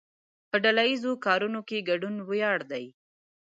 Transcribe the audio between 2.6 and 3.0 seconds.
دی.